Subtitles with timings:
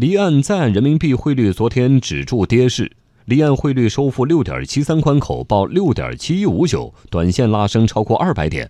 [0.00, 2.90] 离岸在岸人民币汇率昨天止住跌势，
[3.26, 8.66] 离岸汇率收复六点七三关口，报六点七一五九，短线拉升超过二百点；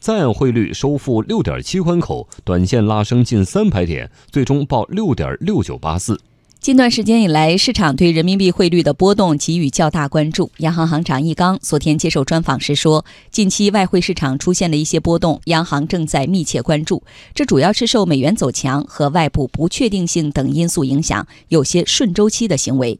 [0.00, 6.20] 在岸汇率收复六点七关口，短线拉升近三百点，最终报六点六九八四。
[6.64, 10.50] 近段时间以来，市场对人民币汇率的波动给予较大关注。
[10.60, 17.02] 央行行长易纲昨天接受专访时说，近期外汇市场出现了一些波动，央行正在密切关注。
[17.34, 22.98] 这主要是受美元走强和外部不确定性等因素影响，有些顺周期的行为。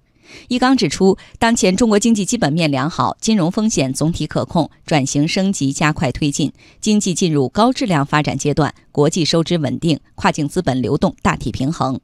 [0.48, 11.98] 易纲指出，当前中国经济基本面良好，金融风险总体可控，转型升级加快推进，经济进入高质量发展阶段，国际收支稳定，跨境资本流动大体平衡。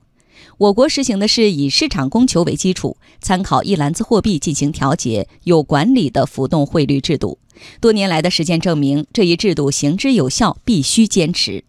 [0.58, 7.38] 我国实行的是以市场供求为基础，参考一篮子货币进行调节、有管理的浮动汇率制度。
[7.80, 11.64] 多年来的实践证明，这一制度行之有效，必须坚持。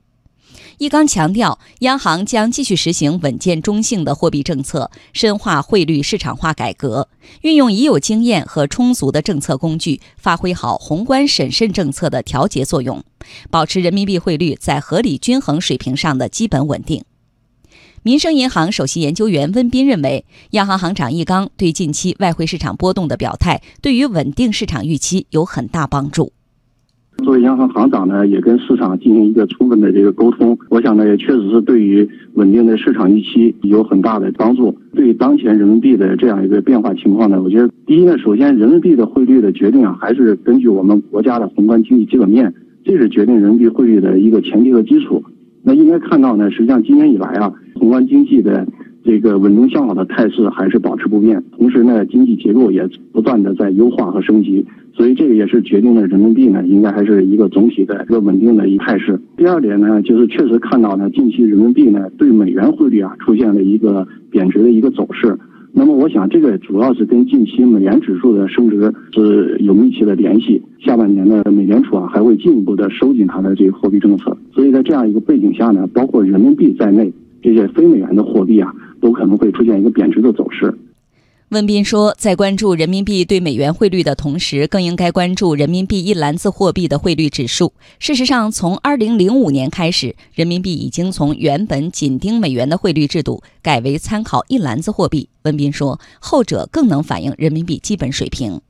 [0.78, 7.08] 易纲强调，央行将继续实行稳健中性的货币政策，深化汇率市场化改革，
[7.42, 13.04] 运用已有经验和充足的政策工具，发挥好宏观审慎政策的调节作用，
[13.52, 17.04] 保持人民币汇率在合理均衡水平上的基本稳定。
[18.04, 26.32] 民生银行首席研究员温彬认为，央行行长易纲对近期外汇市场波动的表态，对于稳定市场预期有很大帮助。
[27.24, 34.76] 作为央行行长呢，也跟市场进行一个充分的这个沟通，我想呢，也确实是对于稳定的市场预期有很大的帮助。
[34.96, 42.52] 对当前人民币的这样一个变化情况呢，我觉得第一呢，首先人民币的汇率的决定啊，还是根据我们国家的宏观经济基本面，
[42.84, 45.24] 这是决定人民币汇率的一个前提和基础。
[45.64, 48.68] 那应该看到呢，实际上今年以来啊，宏观经济的
[49.04, 59.20] 这个稳中向好的态势还是保持不变，同时呢，经济结构也不断的在优化和升级，所以这个也是决定了人民币呢应该还是一个总体的一个稳定的一态势。
[59.36, 65.36] 第二点呢，就是确实看到呢，近期人民币呢对美元汇率啊出现了一个贬值的一个走势。
[65.74, 70.62] 那么我想，这个主要是跟近期美元指数的升值是有密切的联系。
[70.80, 74.38] 下半年呢，美联储啊还会进一步的收紧它的这个货币政策。
[74.54, 80.74] 所以在这样一个背景下呢，包括人民币在内，这些非美元的货币啊，都可能会出现一个贬值的走势。
[81.50, 87.74] 温彬说，在关注人民币对美元汇率的同时，更应该关注人民币一篮子货币的汇率指数。
[88.00, 95.28] 事实上，从2005年开始，人民币已经从原本紧盯美元的汇率制度改为参考一篮子货币。
[95.44, 98.62] 温彬说，后者更能反映人民币基本水平。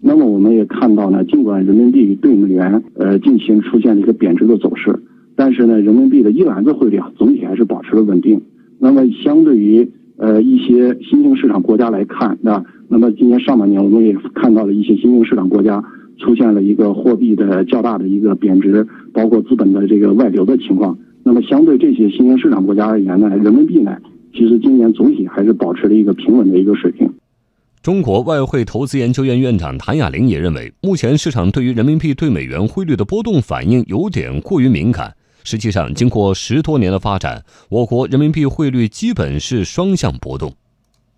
[0.00, 5.00] 那么，我们也看到呢，尽管人民币对美元呃近期出现了一个贬值的走势，
[5.38, 8.42] 但是呢，人民币的一篮子汇率啊，总体还是保持了稳定。
[8.80, 15.80] 那么，相对于呃，一些新兴市场国家来看，那那么今年上半年我们也看到了一些新兴市场国家
[16.18, 20.98] 出现了一个货币的较大的一个贬值，包括资本的这个外流的情况。
[21.22, 23.96] 那么相对这些新兴市场国家而言呢，人民币呢，
[24.32, 27.08] 其实今年总体还是保持了一个平稳的一个水平。
[27.80, 35.14] 中国外汇投资研究院院长谭亚玲也认为，目前市场对于人民币对美元汇率的波动反应有点过于敏感。
[35.44, 40.52] 实际上，经过十多年的发展，我国人民币汇率基本是双向波动。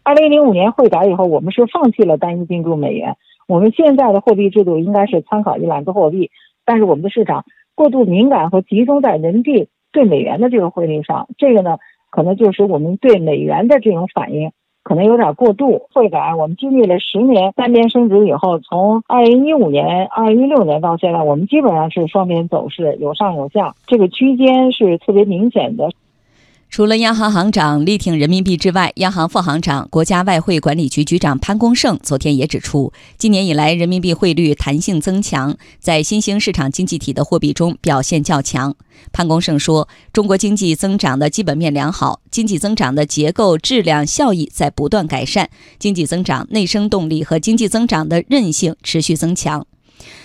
[0.03, 3.17] 二零零五年汇改以后，我们是放弃了单一盯住美元。
[3.49, 6.31] 我们现在的货币制度应该是参考一篮子货币，
[6.65, 7.45] 但是我们的市场
[7.75, 11.79] 过度敏感和集中在人民币对美元的这个汇率上，这个呢，
[12.11, 14.53] 可能就是我们对美元的这种反应。
[14.91, 25.93] 可能有点过度会改，我们经历了十年单边升值以后，从二零一五年、二零一六年到现在，我们基本上是双边走势，有上有下，这个区间是特别明显的。
[26.71, 38.77] 除了央行行长力挺人民币之外，央行副行长、国家外汇管理局局长潘功胜昨天也指出，今年以来人民币汇率弹性增强，在新兴市场经济体的货币中表现较强。
[39.13, 45.51] 潘功胜说，中国经济增长的基本面良好，经济增长的结构、质量、效益在不断改善，
[45.81, 49.67] 经济增长内生动力和经济增长的韧性持续增强。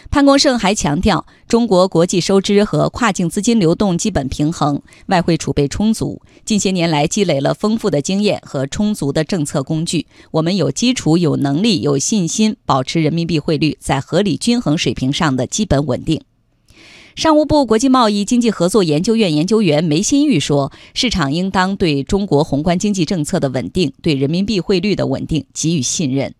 [0.09, 6.21] 潘功胜还强调，中国国际收支和跨境资金流动基本平衡，外汇储备充足。
[6.45, 16.21] 近些年来积累了丰富的经验和充足的政策工具，我们有基础、有能力、有信心保持人民币汇率在合理均衡水平上的基本稳定。
[17.15, 26.33] 商务部国际贸易经济合作研究院研究员梅新玉说：“市场应当对中国宏观经济政策的稳定、对人民币汇率的稳定给予信任。”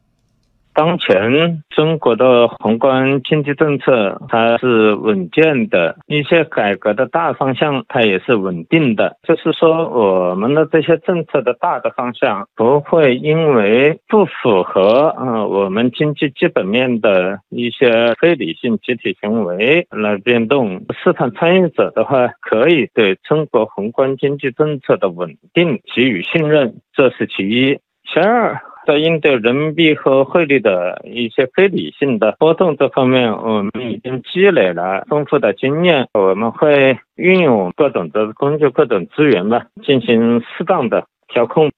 [0.75, 9.15] 当前中国的宏观经济政策它是稳健的，一些改革的大方向它也是稳定的。
[9.23, 20.83] 就是说，我们的这些政策的大的方向不会因为不符合呃我们经济基本面的一些非理性集体行为来变动。
[21.01, 27.79] 市场参与者的话，可以对中国宏观经济政策的稳定给予信任，这是其一。
[28.05, 28.59] 其二。
[28.87, 36.07] 在应对人民币和汇率的一些非理性的波动这方面，我们已经积累了丰富的经验。
[36.13, 41.71] 我们会运用各种的工具、各种资源吧，进行适当的调控。